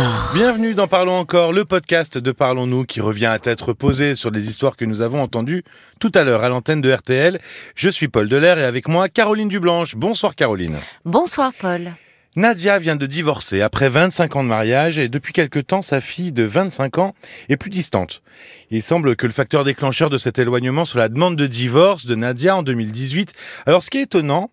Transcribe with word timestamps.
encore. 0.00 0.30
Bienvenue 0.34 0.74
dans 0.74 0.88
Parlons 0.88 1.18
encore, 1.18 1.52
le 1.52 1.64
podcast 1.64 2.16
de 2.18 2.32
Parlons-nous 2.32 2.84
qui 2.84 3.00
revient 3.00 3.26
à 3.26 3.38
tête 3.38 3.60
reposée 3.60 4.14
sur 4.14 4.30
les 4.30 4.48
histoires 4.48 4.76
que 4.76 4.84
nous 4.84 5.02
avons 5.02 5.22
entendues 5.22 5.64
tout 5.98 6.12
à 6.14 6.24
l'heure 6.24 6.42
à 6.42 6.48
l'antenne 6.48 6.80
de 6.80 6.92
RTL. 6.92 7.40
Je 7.74 7.88
suis 7.88 8.08
Paul 8.08 8.28
Delair 8.28 8.58
et 8.58 8.64
avec 8.64 8.88
moi 8.88 9.08
Caroline 9.08 9.48
Dublanche. 9.48 9.96
Bonsoir 9.96 10.34
Caroline. 10.34 10.76
Bonsoir 11.04 11.52
Paul. 11.58 11.92
Nadia 12.36 12.78
vient 12.78 12.96
de 12.96 13.06
divorcer 13.06 13.60
après 13.60 13.88
25 13.88 14.36
ans 14.36 14.44
de 14.44 14.48
mariage 14.48 14.98
et 14.98 15.08
depuis 15.08 15.32
quelque 15.32 15.58
temps 15.58 15.82
sa 15.82 16.00
fille 16.00 16.32
de 16.32 16.44
25 16.44 16.98
ans 16.98 17.14
est 17.48 17.56
plus 17.56 17.70
distante. 17.70 18.22
Il 18.70 18.82
semble 18.82 19.16
que 19.16 19.26
le 19.26 19.32
facteur 19.32 19.64
déclencheur 19.64 20.10
de 20.10 20.18
cet 20.18 20.38
éloignement 20.38 20.84
soit 20.84 21.00
la 21.00 21.08
demande 21.08 21.36
de 21.36 21.46
divorce 21.46 22.06
de 22.06 22.14
Nadia 22.14 22.56
en 22.56 22.62
2018. 22.62 23.32
Alors 23.66 23.82
ce 23.82 23.90
qui 23.90 23.98
est 23.98 24.02
étonnant, 24.02 24.50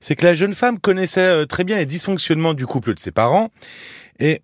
c'est 0.00 0.14
que 0.14 0.24
la 0.24 0.34
jeune 0.34 0.54
femme 0.54 0.78
connaissait 0.78 1.20
euh, 1.20 1.46
très 1.46 1.64
bien 1.64 1.76
les 1.76 1.86
dysfonctionnements 1.86 2.54
du 2.54 2.66
couple 2.66 2.94
de 2.94 3.00
ses 3.00 3.10
parents 3.10 3.50
et 4.20 4.40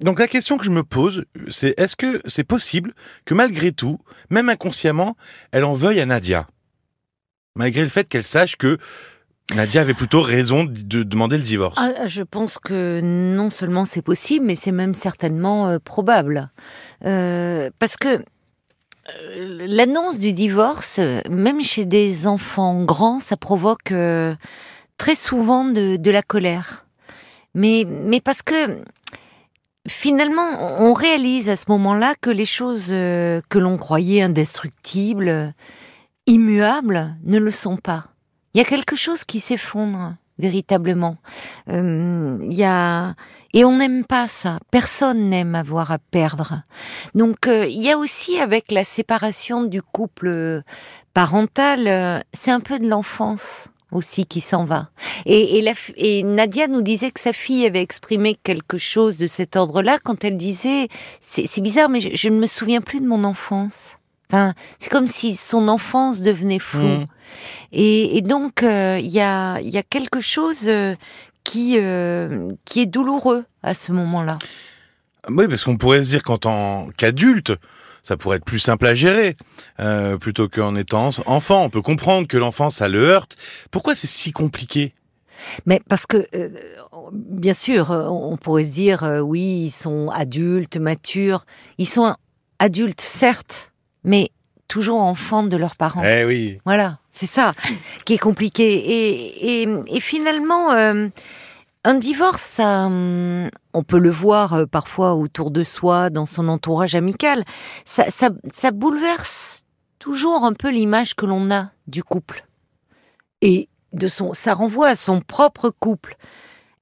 donc 0.00 0.18
la 0.18 0.28
question 0.28 0.58
que 0.58 0.64
je 0.64 0.70
me 0.70 0.82
pose, 0.82 1.24
c'est 1.48 1.74
est-ce 1.78 1.96
que 1.96 2.20
c'est 2.26 2.44
possible 2.44 2.94
que 3.24 3.34
malgré 3.34 3.72
tout, 3.72 3.98
même 4.30 4.48
inconsciemment, 4.48 5.16
elle 5.52 5.64
en 5.64 5.72
veuille 5.72 6.00
à 6.00 6.06
Nadia? 6.06 6.46
Malgré 7.54 7.82
le 7.82 7.88
fait 7.88 8.08
qu'elle 8.08 8.24
sache 8.24 8.56
que 8.56 8.78
Nadia 9.54 9.82
avait 9.82 9.94
plutôt 9.94 10.22
raison 10.22 10.64
de 10.64 11.02
demander 11.02 11.36
le 11.36 11.42
divorce. 11.42 11.78
Ah, 11.78 12.06
je 12.06 12.22
pense 12.22 12.58
que 12.58 13.00
non 13.02 13.50
seulement 13.50 13.84
c'est 13.84 14.02
possible, 14.02 14.46
mais 14.46 14.56
c'est 14.56 14.72
même 14.72 14.94
certainement 14.94 15.68
euh, 15.68 15.78
probable. 15.78 16.50
Euh, 17.04 17.70
parce 17.78 17.96
que 17.96 18.08
euh, 18.08 19.66
l'annonce 19.66 20.18
du 20.18 20.32
divorce, 20.32 20.98
même 21.30 21.62
chez 21.62 21.84
des 21.84 22.26
enfants 22.26 22.84
grands, 22.84 23.18
ça 23.18 23.36
provoque 23.36 23.92
très 24.96 25.14
souvent 25.14 25.64
de, 25.64 25.96
de 25.96 26.10
la 26.10 26.22
colère. 26.22 26.86
Mais, 27.54 27.86
mais 27.86 28.20
parce 28.20 28.42
que 28.42 28.82
finalement, 29.86 30.80
on 30.80 30.92
réalise 30.92 31.48
à 31.48 31.56
ce 31.56 31.66
moment-là 31.68 32.14
que 32.20 32.30
les 32.30 32.46
choses 32.46 32.88
euh, 32.90 33.40
que 33.48 33.58
l'on 33.58 33.76
croyait 33.76 34.22
indestructibles, 34.22 35.54
immuables, 36.26 37.16
ne 37.24 37.38
le 37.38 37.50
sont 37.50 37.76
pas. 37.76 38.06
Il 38.54 38.58
y 38.58 38.60
a 38.60 38.64
quelque 38.64 38.96
chose 38.96 39.24
qui 39.24 39.40
s'effondre 39.40 40.14
véritablement. 40.38 41.16
Euh, 41.68 42.38
y 42.50 42.64
a 42.64 43.14
et 43.52 43.64
on 43.64 43.76
n'aime 43.76 44.04
pas 44.04 44.26
ça. 44.26 44.58
Personne 44.72 45.28
n'aime 45.28 45.54
avoir 45.54 45.92
à 45.92 45.98
perdre. 45.98 46.62
Donc 47.14 47.46
euh, 47.46 47.66
il 47.66 47.80
y 47.82 47.90
a 47.90 47.98
aussi 47.98 48.38
avec 48.40 48.72
la 48.72 48.84
séparation 48.84 49.62
du 49.62 49.80
couple 49.80 50.62
parental, 51.14 51.86
euh, 51.86 52.20
c'est 52.32 52.50
un 52.50 52.60
peu 52.60 52.80
de 52.80 52.88
l'enfance 52.88 53.68
aussi 53.94 54.26
qui 54.26 54.40
s'en 54.40 54.64
va. 54.64 54.88
Et, 55.26 55.58
et, 55.58 55.62
la, 55.62 55.72
f- 55.72 55.92
et 55.96 56.22
Nadia 56.22 56.68
nous 56.68 56.82
disait 56.82 57.10
que 57.10 57.20
sa 57.20 57.32
fille 57.32 57.64
avait 57.66 57.82
exprimé 57.82 58.36
quelque 58.42 58.78
chose 58.78 59.16
de 59.16 59.26
cet 59.26 59.56
ordre-là 59.56 59.98
quand 60.02 60.24
elle 60.24 60.36
disait 60.36 60.88
c'est 61.20 61.46
c'est 61.46 61.60
bizarre, 61.60 61.88
mais 61.88 62.00
je, 62.00 62.10
je 62.14 62.28
ne 62.28 62.38
me 62.38 62.46
souviens 62.46 62.80
plus 62.80 63.00
de 63.00 63.06
mon 63.06 63.24
enfance. 63.24 63.96
Enfin, 64.30 64.54
c'est 64.78 64.90
comme 64.90 65.06
si 65.06 65.36
son 65.36 65.68
enfance 65.68 66.20
devenait 66.22 66.58
floue. 66.58 66.82
Mmh. 66.82 67.06
Et, 67.72 68.16
et 68.16 68.20
donc, 68.22 68.62
euh, 68.62 68.98
il 69.00 69.10
y, 69.12 69.20
a, 69.20 69.60
y 69.60 69.76
a 69.76 69.82
quelque 69.82 70.20
chose 70.20 70.62
euh, 70.66 70.96
qui, 71.44 71.76
euh, 71.78 72.50
qui 72.64 72.80
est 72.80 72.86
douloureux 72.86 73.44
à 73.62 73.74
ce 73.74 73.92
moment-là. 73.92 74.38
Oui, 75.28 75.46
parce 75.46 75.64
qu'on 75.64 75.76
pourrait 75.76 76.04
se 76.04 76.10
dire 76.10 76.22
qu'en 76.22 76.38
tant 76.38 76.88
qu'adulte, 76.96 77.52
ça 78.04 78.16
pourrait 78.16 78.36
être 78.36 78.44
plus 78.44 78.60
simple 78.60 78.86
à 78.86 78.94
gérer 78.94 79.36
euh, 79.80 80.16
plutôt 80.16 80.48
qu'en 80.48 80.76
étant 80.76 81.10
enfant. 81.26 81.64
On 81.64 81.70
peut 81.70 81.82
comprendre 81.82 82.28
que 82.28 82.36
l'enfant, 82.36 82.70
ça 82.70 82.86
le 82.86 83.02
heurte. 83.02 83.36
Pourquoi 83.72 83.96
c'est 83.96 84.06
si 84.06 84.30
compliqué? 84.30 84.94
Mais 85.66 85.80
parce 85.88 86.06
que, 86.06 86.28
euh, 86.36 86.50
bien 87.12 87.54
sûr, 87.54 87.90
euh, 87.90 88.06
on 88.06 88.36
pourrait 88.36 88.64
se 88.64 88.72
dire, 88.72 89.02
euh, 89.02 89.18
oui, 89.20 89.64
ils 89.66 89.72
sont 89.72 90.10
adultes, 90.10 90.76
matures. 90.76 91.44
Ils 91.78 91.88
sont 91.88 92.14
adultes, 92.60 93.00
certes, 93.00 93.72
mais 94.04 94.30
toujours 94.68 95.00
enfants 95.00 95.42
de 95.42 95.56
leurs 95.56 95.76
parents. 95.76 96.02
Eh 96.04 96.24
oui. 96.24 96.60
Voilà, 96.64 96.98
c'est 97.10 97.26
ça 97.26 97.52
qui 98.04 98.14
est 98.14 98.18
compliqué. 98.18 98.74
Et, 98.74 99.62
et, 99.62 99.68
et 99.88 100.00
finalement, 100.00 100.72
euh, 100.72 101.08
un 101.84 101.94
divorce, 101.94 102.42
ça, 102.42 102.86
hum, 102.86 103.50
on 103.72 103.82
peut 103.82 103.98
le 103.98 104.10
voir 104.10 104.54
euh, 104.54 104.66
parfois 104.66 105.14
autour 105.14 105.50
de 105.50 105.62
soi, 105.62 106.10
dans 106.10 106.26
son 106.26 106.48
entourage 106.48 106.94
amical, 106.94 107.44
ça, 107.84 108.10
ça, 108.10 108.30
ça 108.52 108.70
bouleverse 108.70 109.64
toujours 109.98 110.44
un 110.44 110.52
peu 110.54 110.70
l'image 110.70 111.14
que 111.14 111.26
l'on 111.26 111.50
a 111.50 111.70
du 111.86 112.02
couple. 112.02 112.46
Et 113.42 113.68
de 113.92 114.08
son, 114.08 114.34
ça 114.34 114.54
renvoie 114.54 114.88
à 114.88 114.96
son 114.96 115.20
propre 115.20 115.70
couple. 115.70 116.16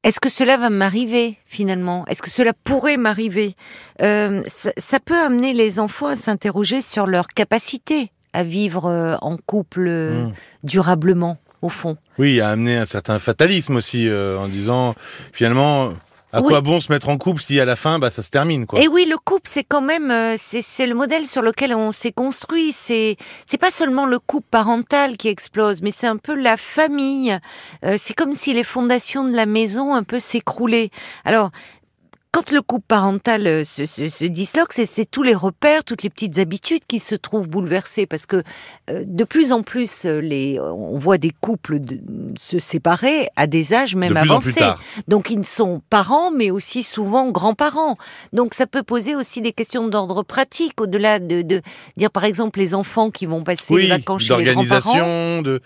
Est-ce 0.02 0.18
que 0.18 0.28
cela 0.28 0.56
va 0.56 0.70
m'arriver 0.70 1.38
finalement? 1.46 2.04
Est-ce 2.06 2.22
que 2.22 2.30
cela 2.30 2.52
pourrait 2.52 2.96
m'arriver? 2.96 3.54
Euh, 4.00 4.42
ça, 4.46 4.70
ça 4.76 4.98
peut 4.98 5.18
amener 5.18 5.52
les 5.52 5.78
enfants 5.78 6.08
à 6.08 6.16
s'interroger 6.16 6.82
sur 6.82 7.06
leur 7.06 7.28
capacité 7.28 8.10
à 8.32 8.42
vivre 8.42 8.86
euh, 8.86 9.16
en 9.20 9.36
couple 9.36 9.88
Mmh. 9.88 10.32
durablement, 10.64 11.36
au 11.62 11.68
fond. 11.70 11.96
Oui, 12.18 12.40
a 12.40 12.50
amené 12.50 12.76
un 12.76 12.84
certain 12.84 13.18
fatalisme 13.18 13.76
aussi 13.76 14.08
euh, 14.08 14.38
en 14.38 14.48
disant 14.48 14.94
finalement 15.32 15.92
à 16.34 16.40
Oui. 16.40 16.48
quoi 16.48 16.60
bon 16.62 16.80
se 16.80 16.90
mettre 16.90 17.08
en 17.10 17.18
couple 17.18 17.42
si 17.42 17.60
à 17.60 17.64
la 17.66 17.76
fin 17.76 17.98
bah 17.98 18.10
ça 18.10 18.22
se 18.22 18.30
termine 18.30 18.66
quoi. 18.66 18.80
Et 18.80 18.88
oui, 18.88 19.06
le 19.08 19.18
couple, 19.18 19.48
c'est 19.48 19.64
quand 19.64 19.82
même, 19.82 20.10
euh, 20.10 20.34
c'est 20.38 20.62
c'est 20.62 20.86
le 20.86 20.94
modèle 20.94 21.26
sur 21.26 21.42
lequel 21.42 21.74
on 21.74 21.92
s'est 21.92 22.10
construit. 22.12 22.72
C'est 22.72 23.16
c'est 23.46 23.58
pas 23.58 23.70
seulement 23.70 24.06
le 24.06 24.18
couple 24.18 24.46
parental 24.50 25.16
qui 25.18 25.28
explose, 25.28 25.82
mais 25.82 25.90
c'est 25.90 26.06
un 26.06 26.16
peu 26.16 26.34
la 26.34 26.56
famille. 26.56 27.38
Euh, 27.84 27.96
c'est 27.98 28.14
comme 28.14 28.32
si 28.32 28.54
les 28.54 28.64
fondations 28.64 29.24
de 29.24 29.36
la 29.36 29.46
maison 29.46 29.94
un 29.94 30.02
peu 30.04 30.20
s'écroulaient. 30.20 30.90
Alors. 31.24 31.50
Quand 32.34 32.50
le 32.50 32.62
couple 32.62 32.86
parental 32.88 33.46
euh, 33.46 33.62
se, 33.62 33.84
se, 33.84 34.08
se 34.08 34.24
disloque, 34.24 34.72
c'est 34.72 35.04
tous 35.10 35.22
les 35.22 35.34
repères, 35.34 35.84
toutes 35.84 36.02
les 36.02 36.08
petites 36.08 36.38
habitudes 36.38 36.80
qui 36.88 36.98
se 36.98 37.14
trouvent 37.14 37.46
bouleversées 37.46 38.06
parce 38.06 38.24
que 38.24 38.36
euh, 38.88 39.04
de 39.06 39.24
plus 39.24 39.52
en 39.52 39.62
plus, 39.62 40.06
euh, 40.06 40.18
les, 40.22 40.58
on 40.58 40.98
voit 40.98 41.18
des 41.18 41.30
couples 41.30 41.78
de- 41.78 42.00
se 42.38 42.58
séparer 42.58 43.28
à 43.36 43.46
des 43.46 43.74
âges 43.74 43.94
même 43.96 44.14
de 44.14 44.18
avancés. 44.18 44.64
Donc 45.08 45.28
ils 45.28 45.44
sont 45.44 45.82
parents, 45.90 46.30
mais 46.30 46.50
aussi 46.50 46.82
souvent 46.82 47.30
grands-parents. 47.30 47.98
Donc 48.32 48.54
ça 48.54 48.66
peut 48.66 48.82
poser 48.82 49.14
aussi 49.14 49.42
des 49.42 49.52
questions 49.52 49.86
d'ordre 49.88 50.22
pratique, 50.22 50.80
au-delà 50.80 51.18
de, 51.18 51.42
de 51.42 51.60
dire 51.98 52.10
par 52.10 52.24
exemple 52.24 52.58
les 52.60 52.74
enfants 52.74 53.10
qui 53.10 53.26
vont 53.26 53.44
passer 53.44 53.74
Oui, 53.74 53.82
les 53.82 53.88
vacances 53.90 54.22
chez 54.22 54.34
les 54.38 54.44
grands-parents. 54.44 54.80
d'organisation, 54.94 55.42
de 55.42 55.60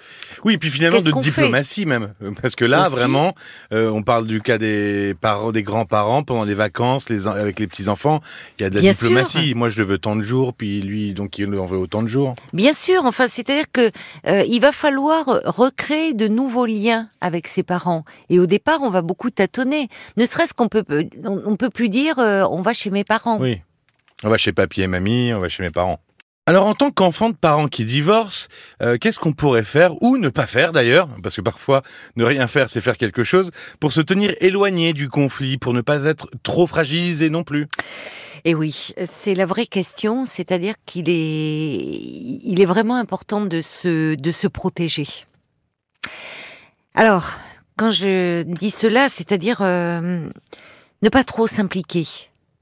oui, 0.45 0.59
puis 0.59 0.71
finalement 0.71 1.01
de 1.01 1.13
diplomatie 1.21 1.87
même, 1.87 2.15
parce 2.43 2.57
que 2.57 2.65
là 2.65 2.83
Aussi. 2.83 2.91
vraiment, 2.91 3.35
euh, 3.73 3.89
on 3.89 4.03
parle 4.03 4.27
du 4.27 4.41
cas 4.43 4.59
des 4.59 5.15
parents, 5.21 5.53
des 5.53 5.63
grands-parents 5.63 6.25
pendant 6.25 6.43
les 6.43 6.56
vacances, 6.57 7.09
les 7.09 7.29
avec 7.29 7.61
les 7.61 7.67
petits 7.67 7.89
enfants, 7.89 8.21
il 8.59 8.63
y 8.63 8.67
a 8.67 8.71
de 8.71 8.77
la 8.77 8.81
Bien 8.81 8.93
diplomatie. 8.93 9.55
Moi, 9.55 9.69
je 9.69 9.81
le 9.83 9.89
veux 9.89 9.99
tant 9.99 10.17
de 10.17 10.23
jours, 10.23 10.55
puis 10.55 10.83
lui, 10.83 11.15
donc 11.15 11.39
il 11.39 11.55
en 11.55 11.65
veut 11.65 11.79
autant 11.79 12.03
de 12.03 12.09
jours. 12.09 12.35
Bien 12.53 12.73
sûr, 12.73 13.05
enfin 13.05 13.29
c'est-à-dire 13.29 13.71
que 13.73 13.91
euh, 14.27 14.43
il 14.49 14.61
va 14.61 14.73
falloir 14.73 15.27
recréer 15.45 16.15
de 16.15 16.29
nouveaux 16.29 16.67
liens 16.67 17.09
avec 17.21 17.47
ses 17.47 17.63
parents. 17.63 18.05
Et 18.31 18.39
au 18.39 18.47
départ, 18.47 18.81
on 18.83 18.91
va 18.91 19.03
beaucoup 19.03 19.31
tâtonner. 19.31 19.89
Ne 20.17 20.27
serait-ce 20.27 20.55
qu'on 20.55 20.69
peut, 20.69 20.85
on, 21.25 21.43
on 21.45 21.57
peut 21.57 21.71
plus 21.71 21.89
dire 21.89 22.19
euh, 22.19 22.45
on 22.51 22.63
va 22.63 22.73
chez 22.73 22.91
mes 22.91 23.05
parents. 23.05 23.39
Oui. 23.39 23.61
On 24.25 24.31
va 24.31 24.39
chez 24.39 24.53
papy 24.53 24.83
et 24.83 24.87
mamie, 24.87 25.33
on 25.35 25.39
va 25.39 25.49
chez 25.49 25.63
mes 25.63 25.71
parents. 25.71 26.01
Alors, 26.49 26.67
en 26.67 26.75
tant 26.75 26.93
qu'enfant 26.93 27.31
de 27.31 27.35
parents 27.35 27.67
qui 27.67 27.85
divorcent, 27.85 28.47
euh, 28.81 28.99
qu'est-ce 28.99 29.19
qu'on 29.19 29.33
pourrait 29.33 29.65
faire, 29.65 30.01
ou 30.01 30.17
ne 30.17 30.29
pas 30.29 30.47
faire 30.47 30.71
d'ailleurs, 30.71 31.09
parce 31.21 31.35
que 31.35 31.41
parfois, 31.41 31.83
ne 32.15 32.23
rien 32.23 32.47
faire, 32.47 32.71
c'est 32.71 32.81
faire 32.81 32.97
quelque 32.97 33.25
chose, 33.25 33.51
pour 33.81 33.93
se 33.93 34.01
tenir 34.01 34.33
éloigné 34.41 34.93
du 34.93 35.09
conflit, 35.09 35.59
pour 35.59 35.73
ne 35.73 35.81
pas 35.81 36.05
être 36.05 36.31
trop 36.45 36.69
fragilisé 36.69 37.31
non 37.31 37.43
plus. 37.43 37.67
Et 38.45 38.55
oui, 38.55 38.91
c'est 39.07 39.35
la 39.35 39.45
vraie 39.45 39.67
question, 39.67 40.25
c'est-à-dire 40.25 40.75
qu'il 40.85 41.09
est, 41.09 41.81
il 42.45 42.61
est 42.61 42.65
vraiment 42.65 42.95
important 42.95 43.41
de 43.41 43.61
se, 43.61 44.15
de 44.15 44.31
se 44.31 44.47
protéger. 44.47 45.07
Alors, 46.95 47.33
quand 47.77 47.91
je 47.91 48.43
dis 48.45 48.71
cela, 48.71 49.09
c'est-à-dire 49.09 49.63
euh, 49.63 50.31
ne 51.03 51.09
pas 51.09 51.25
trop 51.25 51.49
s'impliquer, 51.49 52.07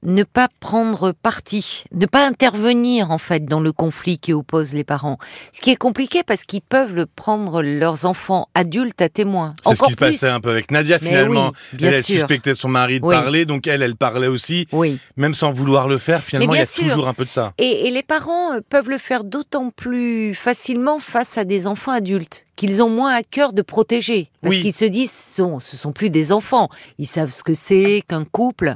ne 0.04 0.22
pas 0.22 0.48
prendre 0.60 1.12
parti, 1.12 1.84
ne 1.92 2.06
pas 2.06 2.26
intervenir 2.26 3.10
en 3.10 3.18
fait 3.18 3.44
dans 3.46 3.60
le 3.60 3.72
conflit 3.72 4.18
qui 4.18 4.32
oppose 4.32 4.74
les 4.74 4.84
parents. 4.84 5.18
Ce 5.52 5.60
qui 5.60 5.70
est 5.70 5.76
compliqué 5.76 6.22
parce 6.22 6.44
qu'ils 6.44 6.60
peuvent 6.62 6.94
le 6.94 7.06
prendre 7.06 7.62
leurs 7.62 8.04
enfants 8.06 8.48
adultes 8.54 9.00
à 9.02 9.08
témoin. 9.08 9.54
C'est 9.66 9.74
ce 9.74 9.82
qui 9.82 9.92
se 9.92 9.96
passait 9.96 10.28
un 10.28 10.40
peu 10.40 10.50
avec 10.50 10.70
Nadia 10.70 10.98
Mais 11.00 11.08
finalement. 11.08 11.48
oui, 11.72 11.78
bien 11.78 11.90
elle, 11.90 12.02
suspectait 12.02 12.54
son 12.54 12.68
mari 12.68 13.00
de 13.00 13.06
Oui. 13.06 13.14
parler, 13.14 13.44
donc 13.46 13.66
elle, 13.66 13.82
elle 13.82 13.96
parlait 13.96 14.26
aussi, 14.28 14.66
Oui. 14.72 14.98
même 15.16 15.34
sans 15.34 15.52
vouloir 15.52 15.88
le 15.88 15.98
faire. 15.98 16.22
Finalement, 16.22 16.54
il 16.54 16.58
y 16.58 16.62
a 16.62 16.66
sûr. 16.66 16.84
toujours 16.84 17.08
un 17.08 17.14
peu 17.14 17.24
de 17.24 17.30
ça. 17.30 17.52
Et, 17.58 17.86
et 17.86 17.90
les 17.90 18.02
parents 18.02 18.52
euh, 18.54 18.60
peuvent 18.68 18.90
le 18.90 18.98
faire 18.98 19.24
d'autant 19.24 19.70
plus 19.70 20.34
facilement 20.34 20.98
face 21.00 21.38
à 21.38 21.44
des 21.44 21.66
enfants 21.66 21.92
adultes 21.92 22.43
qu'ils 22.56 22.82
ont 22.82 22.88
moins 22.90 23.12
à 23.14 23.22
cœur 23.22 23.52
de 23.52 23.62
protéger. 23.62 24.30
Parce 24.42 24.54
Oui. 24.56 24.62
qu'ils 24.62 24.72
se 24.74 24.84
disent, 24.84 25.10
ce 25.10 25.36
sont, 25.36 25.60
ce 25.60 25.76
sont 25.76 25.92
plus 25.92 26.10
des 26.10 26.32
enfants. 26.32 26.68
Ils 26.98 27.06
savent 27.06 27.30
ce 27.32 27.42
que 27.42 27.54
c'est 27.54 28.02
qu'un 28.06 28.24
couple. 28.24 28.74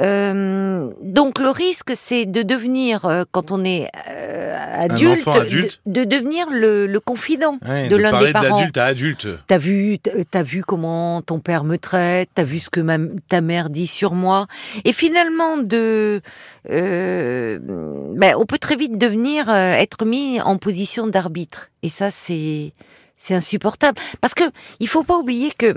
Euh, 0.00 0.90
donc 1.02 1.38
le 1.38 1.50
risque, 1.50 1.92
c'est 1.94 2.26
de 2.26 2.42
devenir, 2.42 3.04
euh, 3.04 3.24
quand 3.30 3.50
on 3.50 3.64
est 3.64 3.88
euh, 4.10 4.56
adulte. 4.78 5.24
De, 5.26 6.00
de 6.00 6.04
devenir 6.04 6.46
le, 6.50 6.86
le 6.86 7.00
confident 7.00 7.58
Ouais, 7.66 7.88
de 7.88 7.96
l'un 7.96 8.18
des 8.18 8.32
parents. 8.32 8.56
d'adulte 8.58 8.76
à 8.76 8.84
adulte. 8.86 9.28
T'as 9.46 9.58
vu, 9.58 9.98
t'as- 9.98 10.42
vu 10.42 10.62
comment 10.62 11.20
ton 11.22 11.40
père 11.40 11.64
me 11.64 11.78
traite, 11.78 12.28
t'as 12.34 12.44
vu 12.44 12.58
ce 12.58 12.70
que 12.70 12.80
ma- 12.80 12.98
ta 13.28 13.40
mère 13.40 13.70
dit 13.70 13.86
sur 13.86 14.12
moi, 14.14 14.46
et 14.84 14.92
finalement 14.92 15.56
de, 15.58 16.20
ben, 16.68 18.34
on 18.38 18.46
peut 18.46 18.58
très 18.58 18.76
vite 18.76 18.98
devenir 18.98 19.48
être 19.52 20.04
mis 20.04 20.40
en 20.40 20.56
position 20.58 21.06
d'arbitre, 21.06 21.70
et 21.82 21.88
ça 21.88 22.10
c'est 22.10 22.72
c'est 23.18 23.34
insupportable 23.34 24.00
parce 24.22 24.32
que 24.32 24.44
il 24.80 24.88
faut 24.88 25.02
pas 25.02 25.18
oublier 25.18 25.52
que 25.58 25.74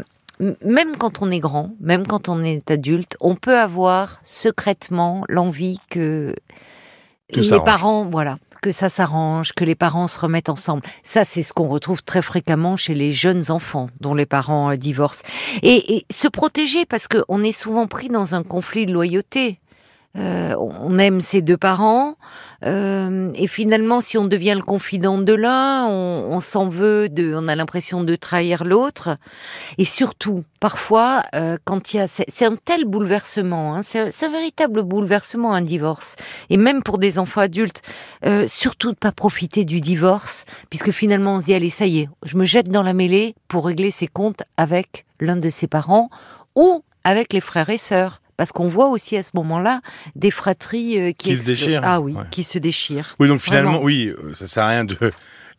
même 0.63 0.95
quand 0.97 1.21
on 1.21 1.29
est 1.29 1.39
grand, 1.39 1.71
même 1.79 2.07
quand 2.07 2.29
on 2.29 2.43
est 2.43 2.71
adulte, 2.71 3.17
on 3.19 3.35
peut 3.35 3.57
avoir 3.57 4.19
secrètement 4.23 5.23
l'envie 5.27 5.79
que 5.89 6.33
Tout 7.31 7.41
les 7.41 7.59
parents, 7.59 8.05
voilà, 8.05 8.37
que 8.61 8.71
ça 8.71 8.89
s'arrange, 8.89 9.53
que 9.53 9.63
les 9.63 9.75
parents 9.75 10.07
se 10.07 10.19
remettent 10.19 10.49
ensemble. 10.49 10.83
Ça, 11.03 11.25
c'est 11.25 11.43
ce 11.43 11.53
qu'on 11.53 11.67
retrouve 11.67 12.03
très 12.03 12.21
fréquemment 12.21 12.75
chez 12.75 12.93
les 12.93 13.11
jeunes 13.11 13.51
enfants 13.51 13.89
dont 13.99 14.13
les 14.13 14.25
parents 14.25 14.71
euh, 14.71 14.75
divorcent. 14.77 15.23
Et, 15.63 15.97
et 15.97 16.05
se 16.11 16.27
protéger 16.27 16.85
parce 16.85 17.07
qu'on 17.07 17.43
est 17.43 17.51
souvent 17.51 17.87
pris 17.87 18.09
dans 18.09 18.35
un 18.35 18.43
conflit 18.43 18.85
de 18.85 18.93
loyauté. 18.93 19.59
Euh, 20.17 20.55
on 20.57 20.97
aime 20.99 21.21
ses 21.21 21.41
deux 21.41 21.57
parents 21.57 22.17
euh, 22.65 23.31
et 23.33 23.47
finalement, 23.47 24.01
si 24.01 24.17
on 24.17 24.25
devient 24.25 24.53
le 24.55 24.63
confident 24.63 25.17
de 25.17 25.33
l'un, 25.33 25.87
on, 25.87 26.39
s'en 26.39 26.67
veut, 26.67 27.09
de, 27.09 27.33
on 27.35 27.47
a 27.47 27.55
l'impression 27.55 28.03
de 28.03 28.15
trahir 28.15 28.63
l'autre. 28.63 29.17
Et 29.77 29.85
surtout, 29.85 30.43
parfois, 30.59 31.23
euh, 31.33 31.57
quand 31.65 31.93
il 31.93 31.97
y 31.97 31.99
a, 31.99 32.07
c'est 32.07 32.45
un 32.45 32.55
tel 32.55 32.85
bouleversement, 32.85 33.75
hein, 33.75 33.81
c'est 33.83 34.11
c'est 34.11 34.27
un 34.27 34.31
véritable 34.31 34.83
bouleversement 34.83 35.53
un 35.53 35.61
divorce. 35.61 36.15
Et 36.49 36.57
même 36.57 36.83
pour 36.83 36.97
des 36.97 37.17
enfants 37.17 37.41
adultes, 37.41 37.81
euh, 38.25 38.45
surtout 38.47 38.91
de 38.91 38.97
pas 38.97 39.11
profiter 39.11 39.65
du 39.65 39.81
divorce, 39.81 40.45
puisque 40.69 40.91
finalement 40.91 41.35
on 41.35 41.39
se 41.39 41.45
dit 41.45 41.53
allez 41.53 41.69
ça 41.69 41.85
y 41.85 42.01
est, 42.01 42.09
je 42.23 42.37
me 42.37 42.45
jette 42.45 42.69
dans 42.69 42.83
la 42.83 42.93
mêlée 42.93 43.35
pour 43.47 43.65
régler 43.65 43.91
ses 43.91 44.07
comptes 44.07 44.43
avec 44.57 45.05
l'un 45.19 45.37
de 45.37 45.49
ses 45.49 45.67
parents 45.67 46.09
ou 46.55 46.83
avec 47.03 47.33
les 47.33 47.41
frères 47.41 47.69
et 47.69 47.77
sœurs. 47.77 48.20
Parce 48.41 48.51
qu'on 48.51 48.67
voit 48.69 48.87
aussi 48.89 49.15
à 49.17 49.21
ce 49.21 49.29
moment-là 49.35 49.81
des 50.15 50.31
fratries 50.31 50.97
euh, 50.99 51.11
qui, 51.11 51.29
Qui 51.29 51.35
se 51.37 51.45
déchirent. 51.45 51.81
Ah 51.83 52.01
oui, 52.01 52.13
Ouais. 52.13 52.23
qui 52.31 52.41
se 52.41 52.57
déchirent. 52.57 53.15
Oui, 53.19 53.27
donc 53.27 53.39
finalement, 53.39 53.73
Vraiment. 53.73 53.85
oui, 53.85 54.07
euh, 54.07 54.33
ça 54.33 54.47
sert 54.47 54.63
à 54.63 54.69
rien 54.69 54.83
de 54.83 54.97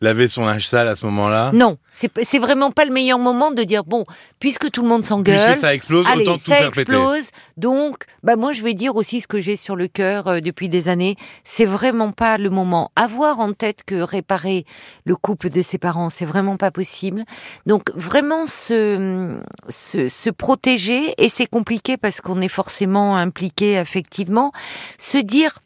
laver 0.03 0.27
son 0.27 0.45
linge 0.45 0.67
sale 0.67 0.87
à 0.87 0.95
ce 0.95 1.05
moment-là. 1.05 1.51
Non, 1.53 1.77
c'est 1.89 2.39
vraiment 2.39 2.71
pas 2.71 2.85
le 2.85 2.91
meilleur 2.91 3.17
moment 3.19 3.51
de 3.51 3.63
dire 3.63 3.83
bon, 3.83 4.05
puisque 4.39 4.69
tout 4.69 4.83
le 4.83 4.89
monde 4.89 5.03
s'engueule, 5.03 5.39
Puisque 5.41 5.57
ça 5.57 5.73
explose, 5.73 6.05
allez, 6.07 6.23
autant 6.23 6.33
tout 6.33 6.39
ça 6.39 6.55
faire 6.55 6.71
péter. 6.71 6.81
explose. 6.81 7.29
Donc, 7.57 8.03
bah 8.21 8.35
moi 8.35 8.53
je 8.53 8.61
vais 8.61 8.73
dire 8.73 8.95
aussi 8.95 9.21
ce 9.21 9.27
que 9.27 9.39
j'ai 9.39 9.55
sur 9.55 9.75
le 9.75 9.87
cœur 9.87 10.27
euh, 10.27 10.39
depuis 10.41 10.69
des 10.69 10.89
années. 10.89 11.15
C'est 11.43 11.65
vraiment 11.65 12.11
pas 12.11 12.37
le 12.37 12.49
moment. 12.49 12.91
Avoir 12.95 13.39
en 13.39 13.53
tête 13.53 13.83
que 13.85 13.95
réparer 13.95 14.65
le 15.05 15.15
couple 15.15 15.49
de 15.49 15.61
ses 15.61 15.77
parents, 15.77 16.09
c'est 16.09 16.25
vraiment 16.25 16.57
pas 16.57 16.71
possible. 16.71 17.23
Donc 17.65 17.83
vraiment 17.95 18.45
se 18.45 19.37
se, 19.69 20.09
se 20.09 20.29
protéger 20.29 21.13
et 21.17 21.29
c'est 21.29 21.45
compliqué 21.47 21.97
parce 21.97 22.19
qu'on 22.21 22.41
est 22.41 22.49
forcément 22.49 23.15
impliqué 23.15 23.77
affectivement. 23.77 24.51
Se 24.97 25.17
dire 25.17 25.59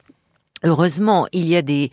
Heureusement, 0.64 1.28
il 1.32 1.46
y 1.46 1.56
a 1.56 1.62
des, 1.62 1.92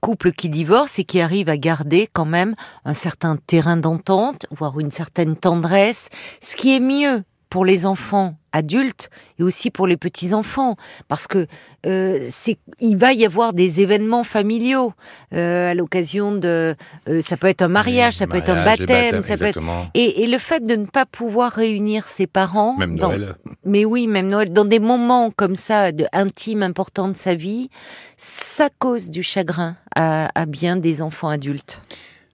couples 0.00 0.32
qui 0.32 0.48
divorcent 0.48 0.98
et 0.98 1.04
qui 1.04 1.20
arrivent 1.20 1.48
à 1.48 1.56
garder 1.56 2.08
quand 2.12 2.24
même 2.24 2.54
un 2.84 2.94
certain 2.94 3.36
terrain 3.36 3.76
d'entente, 3.76 4.46
voire 4.50 4.78
une 4.78 4.90
certaine 4.90 5.36
tendresse, 5.36 6.08
ce 6.40 6.56
qui 6.56 6.74
est 6.74 6.80
mieux 6.80 7.22
pour 7.54 7.64
les 7.64 7.86
enfants 7.86 8.34
adultes 8.50 9.10
et 9.38 9.44
aussi 9.44 9.70
pour 9.70 9.86
les 9.86 9.96
petits 9.96 10.34
enfants, 10.34 10.74
parce 11.06 11.28
que 11.28 11.46
euh, 11.86 12.26
c'est, 12.28 12.58
il 12.80 12.96
va 12.96 13.12
y 13.12 13.24
avoir 13.24 13.52
des 13.52 13.80
événements 13.80 14.24
familiaux 14.24 14.92
euh, 15.32 15.70
à 15.70 15.74
l'occasion 15.74 16.32
de, 16.32 16.74
euh, 17.08 17.22
ça 17.22 17.36
peut 17.36 17.46
être 17.46 17.62
un 17.62 17.68
mariage, 17.68 18.14
ça 18.14 18.26
peut 18.26 18.38
être 18.38 18.50
un 18.50 18.64
baptême, 18.64 19.22
ça 19.22 19.36
peut 19.36 19.44
être 19.44 19.60
et, 19.94 20.24
et 20.24 20.26
le 20.26 20.38
fait 20.38 20.66
de 20.66 20.74
ne 20.74 20.86
pas 20.86 21.06
pouvoir 21.06 21.52
réunir 21.52 22.08
ses 22.08 22.26
parents, 22.26 22.76
Même 22.76 22.98
dans- 22.98 23.10
Noël. 23.10 23.36
mais 23.64 23.84
oui, 23.84 24.08
même 24.08 24.26
Noël, 24.26 24.52
dans 24.52 24.64
des 24.64 24.80
moments 24.80 25.30
comme 25.30 25.54
ça, 25.54 25.92
de, 25.92 26.06
intimes, 26.12 26.64
importants 26.64 27.06
de 27.08 27.16
sa 27.16 27.36
vie, 27.36 27.70
ça 28.16 28.68
cause 28.80 29.10
du 29.10 29.22
chagrin 29.22 29.76
à, 29.94 30.28
à 30.34 30.44
bien 30.46 30.74
des 30.76 31.02
enfants 31.02 31.28
adultes. 31.28 31.82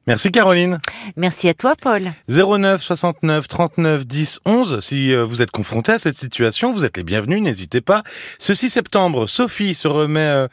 Merci 0.06 0.32
Caroline. 0.32 0.80
Merci 1.16 1.48
à 1.48 1.54
toi, 1.54 1.74
Paul. 1.80 2.12
09 2.28 2.82
69 2.82 3.48
39 3.48 4.06
10 4.06 4.40
11. 4.44 4.80
Si 4.80 5.12
euh, 5.12 5.24
vous 5.24 5.42
êtes 5.42 5.50
confronté 5.50 5.92
à 5.92 5.98
cette 5.98 6.16
situation, 6.16 6.72
vous 6.72 6.84
êtes 6.84 6.96
les 6.96 7.04
bienvenus, 7.04 7.42
n'hésitez 7.42 7.80
pas. 7.80 8.02
Ce 8.38 8.54
6 8.54 8.70
septembre, 8.70 9.26
Sophie 9.26 9.74
se 9.74 9.88
remet 9.88 10.20
euh, 10.20 10.48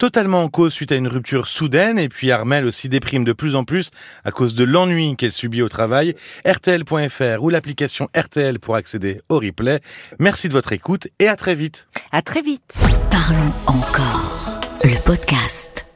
totalement 0.00 0.42
en 0.42 0.48
cause 0.48 0.72
suite 0.72 0.92
à 0.92 0.96
une 0.96 1.08
rupture 1.08 1.46
soudaine 1.46 1.98
et 1.98 2.08
puis 2.08 2.32
Armel 2.32 2.64
aussi 2.64 2.88
déprime 2.88 3.22
de 3.22 3.32
plus 3.32 3.54
en 3.54 3.64
plus 3.64 3.90
à 4.24 4.32
cause 4.32 4.54
de 4.54 4.64
l'ennui 4.64 5.14
qu'elle 5.16 5.32
subit 5.32 5.62
au 5.62 5.68
travail. 5.68 6.14
RTL.fr 6.46 7.42
ou 7.42 7.50
l'application 7.50 8.08
RTL 8.16 8.58
pour 8.58 8.76
accéder 8.76 9.20
au 9.28 9.38
replay. 9.38 9.80
Merci 10.18 10.48
de 10.48 10.54
votre 10.54 10.72
écoute 10.72 11.08
et 11.18 11.28
à 11.28 11.36
très 11.36 11.54
vite. 11.54 11.86
À 12.12 12.22
très 12.22 12.42
vite. 12.42 12.74
Parlons 13.10 13.52
encore. 13.66 14.60
Le 14.82 15.02
podcast. 15.04 15.89